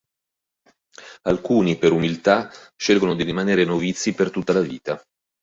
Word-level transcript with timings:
Alcuni, 1.27 1.77
per 1.77 1.91
umiltà, 1.91 2.49
scelgono 2.75 3.13
di 3.13 3.21
rimanere 3.21 3.65
novizi 3.65 4.15
per 4.15 4.31
tutta 4.31 4.51
la 4.51 4.61
vita. 4.61 4.99